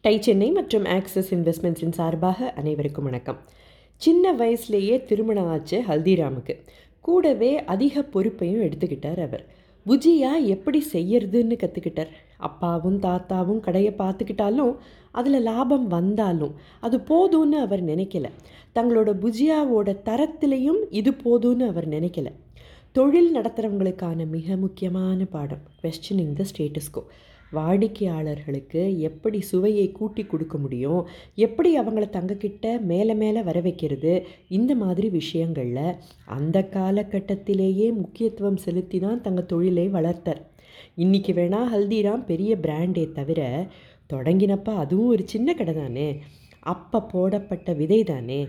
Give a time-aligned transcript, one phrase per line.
[0.00, 3.38] Tie Chennai மற்றும் axis இன்வெஸ்ட்மெண்ட்ஸின் சார்பாக அனைவருக்கும் வணக்கம்.
[3.96, 6.54] சின்ன வயசுலேயே திருமணம் ஆச்சு ஹல்திராமுக்கு.
[7.00, 9.44] கூடவே அதிக பொறுப்பையும் எடுத்துக்கிட்டார் அவர்.
[9.86, 12.06] புஜியா எப்படி செய்யறதுன்னு கற்றுக்கிட்டார்
[12.36, 14.76] அப்பாவும் தாத்தாவும் கடையை பார்த்துக்கிட்டாலும்
[15.10, 18.26] அதில் லாபம் வந்தாலும் அது போதும்னு அவர் நினைக்கல.
[18.74, 22.26] தங்களோட புஜியாவோட தரத்திலையும் இது போதும்னு அவர் நினைக்கல.
[22.92, 27.02] தொழில் நடத்துகிறவங்களுக்கான மிக முக்கியமான பாடம் கொஸ்டினிங் த ஸ்டேட்டஸ்கோ
[27.52, 31.06] வாடிக்கையாளர்களுக்கு எப்படி சுவையை கூட்டி கொடுக்க முடியும்?
[31.34, 34.26] எப்படி அவங்கள தங்கக்கிட்ட மேலே மேலே வர வைக்கிறது?
[34.48, 40.40] இந்த மாதிரி விஷயங்களில் அந்த காலகட்டத்திலேயே முக்கியத்துவம் செலுத்தி தான் தங்கள் தொழிலை வளர்த்தர்.
[40.96, 43.66] இன்றைக்கி வேணால் ஹல்திராம் பெரிய பிராண்டே தவிர
[44.12, 46.08] தொடங்கினப்ப அதுவும் ஒரு சின்ன கடை தானே?
[46.60, 48.48] அப்போ போடப்பட்ட விதை தானே?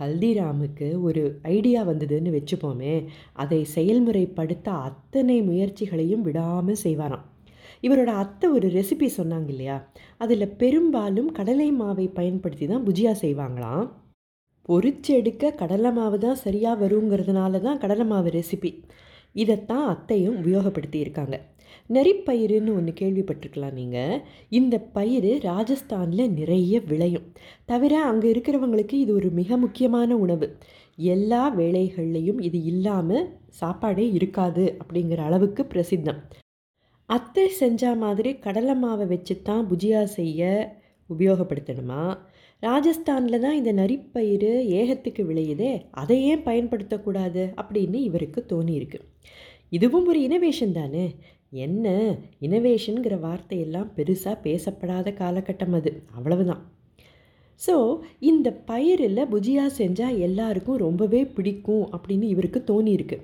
[0.00, 7.26] ஹல்திராமுக்கு ஒரு ஐடியா வந்ததுன்னு வச்சுப்போமே அதை செயல்முறைப்படுத்த அத்தனை முயற்சிகளையும் விடாமல் செய்வாராம்.
[7.82, 9.76] இவரோட அத்தை ஒரு ரெசிபி சொன்னாங்க இல்லையா?
[10.18, 13.84] அதில் பெரும்பாலும் கடலை மாவை பயன்படுத்தி தான் புஜியா செய்வாங்களாம்.
[14.68, 18.70] பொரிச்செடுக்க கடலை மாவு தான் சரியாக வருங்கிறதுனால தான் கடலை மாவு ரெசிபி
[19.34, 21.36] இதைத்தான் அத்தையும் உபயோகப்படுத்தி இருக்காங்க.
[21.94, 24.22] நெறிப்பயிருன்னு ஒன்று கேள்விப்பட்டிருக்கலாம் நீங்கள்
[24.58, 27.26] இந்த பயிர் ராஜஸ்தானில் நிறைய விளையும்.
[27.70, 30.48] தவிர அங்கே இருக்கிறவங்களுக்கு இது ஒரு மிக முக்கியமான உணவு.
[31.14, 33.28] எல்லா வேலைகள்லையும் இது இல்லாமல்
[33.60, 36.20] சாப்பாடே இருக்காது அப்படிங்கிற அளவுக்கு பிரசித்தம்.
[37.10, 40.40] அத்தை செஞ்ச மாதிரி கடலை மாவை வச்சு தான் புஜியா செய்ய
[41.10, 42.02] உபயோகப்படுத்தணுமா?
[42.62, 48.98] ராஜஸ்தானில் தான் இந்த நரிப்பயிறு ஏகத்துக்கு விளையுதே அதை ஏன் பயன்படுத்தக்கூடாது அப்படின்னு இவருக்கு தோணியிருக்கு.
[49.68, 51.06] இதுவும் ஒரு இனோவேஷன் தானே?
[51.50, 51.94] என்ன
[52.40, 55.92] இனோவேஷனுங்கிற வார்த்தையெல்லாம் பெருசாக பேசப்படாத காலகட்டம் அது.
[56.16, 56.62] அவ்வளவுதான்.
[57.60, 57.74] ஸோ
[58.30, 63.18] இந்த பயிரில் புஜியா செஞ்சால் எல்லாருக்கும் ரொம்பவே பிடிக்கும் அப்படின்னு இவருக்கு தோணியிருக்கு.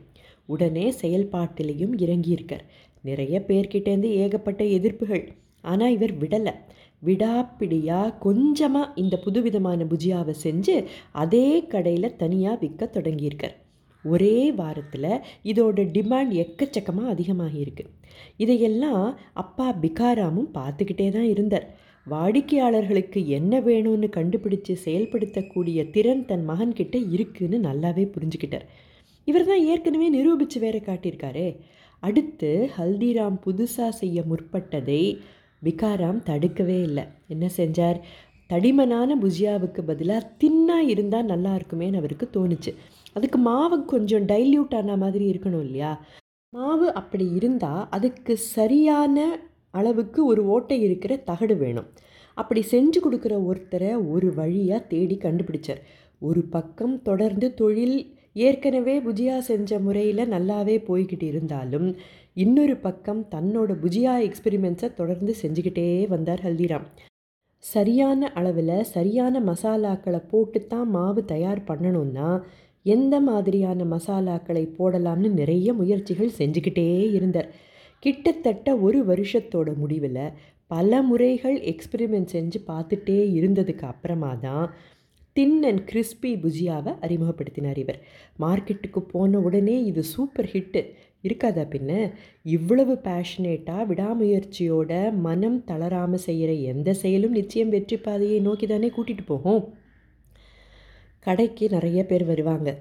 [0.48, 2.66] உடனே செயல்பாட்டிலையும் இறங்கியிருக்கார்.
[3.08, 5.24] நிறைய பேர்கிட்டேருந்து ஏகப்பட்ட எதிர்ப்புகள்.
[5.70, 6.54] ஆனால் இவர் விடலை.
[7.02, 10.74] விடாப்பிடியாக கொஞ்சமாக இந்த புதுவிதமான புஜியாவை செஞ்சு
[11.22, 13.56] அதே கடையில் தனியாக விற்க தொடங்கியிருக்கார்.
[14.04, 17.84] ஒரே வாரத்தில் இதோட டிமாண்ட் எக்கச்சக்கமாக அதிகமாகியிருக்கு.
[18.42, 19.06] இதையெல்லாம்
[19.42, 21.66] அப்பா பிகாராமும் பார்த்துக்கிட்டே தான் இருந்தார்.
[22.06, 28.66] வாடிக்கையாளர்களுக்கு என்ன வேணும்னு கண்டுபிடிச்சு செயல்படுத்தக்கூடிய திறன் தன் மகன்கிட்ட இருக்குன்னு நல்லாவே புரிஞ்சுக்கிட்டார்.
[29.28, 31.48] இவர் தான் ஏற்கனவே நிரூபித்து வேற காட்டியிருக்காரே.
[32.00, 35.18] அடுத்து ஹல்திராம் புதுசாக செய்ய முற்பட்டதை
[35.64, 37.04] விகாராம் தடுக்கவே இல்லை.
[37.28, 38.00] என்ன செஞ்சார்?
[38.48, 42.74] தடிமனான புஜியாவுக்கு பதிலாக தின்னாக இருந்தால் நல்லா இருக்குமேன்னு அவருக்கு தோணுச்சு.
[43.12, 46.04] அதுக்கு மாவு கொஞ்சம் டைல்யூட் ஆன மாதிரி இருக்கணும் இல்லையா?
[46.48, 49.38] மாவு அப்படி இருந்தால் அதுக்கு சரியான
[49.70, 51.86] அளவுக்கு ஒரு ஓட்டை இருக்கிற தகடு வேணும்.
[52.34, 55.82] அப்படி செஞ்சு கொடுக்குற ஒருத்தரை ஒரு வழியாக தேடி கண்டுபிடிச்சார்.
[56.18, 61.88] ஒரு பக்கம் தொடர்ந்து தொழில் ஏற்கனவே புஜியா செஞ்ச முறையில் நல்லாவே போய்கிட்டு இருந்தாலும்
[62.34, 66.86] இன்னொரு பக்கம் தன்னோட புஜியா எக்ஸ்பெரிமெண்ட்ஸை தொடர்ந்து செஞ்சுக்கிட்டே வந்தார் ஹல்திராம்.
[67.64, 72.28] சரியான அளவில் சரியான மசாலாக்களை போட்டு தான் மாவு தயார் பண்ணணுன்னா
[72.86, 77.48] எந்த மாதிரியான மசாலாக்களை போடலாம்னு நிறைய முயற்சிகள் செஞ்சுக்கிட்டே இருந்தார்.
[78.02, 80.22] கிட்டத்தட்ட ஒரு வருஷத்தோட முடிவில்
[80.70, 84.66] பல முறைகள் எக்ஸ்பிரிமெண்ட் செஞ்சு பார்த்துட்டே இருந்ததுக்கு அப்புறமா தான்
[85.36, 87.98] தின் அண்ட் கிறிஸ்பி புஜியாவை அறிமுகப்படுத்தினார் இவர்.
[88.40, 90.92] மார்க்கெட்டுக்கு போன உடனே இது சூப்பர் ஹிட்டு.
[91.22, 92.12] இருக்காதா பின்ன?
[92.42, 99.74] இவ்வளவு பேஷனேட்டாக விடாமுயற்சியோட மனம் தளராமல் செய்கிற எந்த செயலும் நிச்சயம் வெற்றி பாதையை நோக்கி தானே கூட்டிகிட்டு போகும்.
[101.18, 102.78] கடைக்கு நிறைய பேர் வருவாங்க.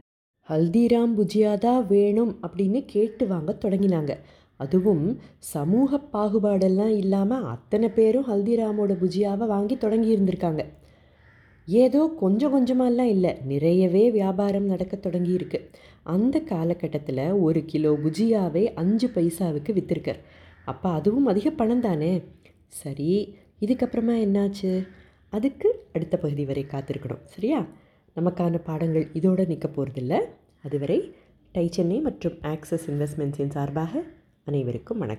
[0.50, 4.16] ஹல்திராம் புஜியா தான் வேணும் அப்படின்னு கேட்டு வாங்க தொடங்கினாங்க.
[4.58, 10.64] அதுவும் சமூக பாகுபாடெல்லாம் இல்லாமல் அத்தனை பேரும் ஹல்திராமோட புஜியாவை வாங்கி தொடங்கி இருந்திருக்காங்க.
[11.66, 13.36] ஏதோ கொஞ்சம் கொஞ்சமாலாம் இல்லை.
[13.46, 15.60] நிறையவே வியாபாரம் நடக்க தொடங்கியிருக்கு.
[16.04, 20.20] அந்த காலகட்டத்தில் ஒரு கிலோ புஜியாவே அஞ்சு பைசாவுக்கு விற்றுருக்கார்
[20.66, 22.24] அப்போ அதுவும் அதிக பணம் தானே?
[22.68, 24.88] சரி இதுக்கப்புறமா என்னாச்சு?
[25.30, 27.24] அதுக்கு அடுத்த பகுதி வரை காத்திருக்கணும்.
[27.26, 27.68] சரியா?
[28.16, 30.22] நமக்கான பாடங்கள் இதோடு நிற்க போகிறதில்ல
[30.64, 31.14] அதுவரை
[31.52, 34.04] டை சென்னை மற்றும் ஆக்சஸ் இன்வெஸ்ட்மெண்ட்ஸின் சார்பாக
[34.44, 35.14] அனைவருக்கும் வணக்கம்.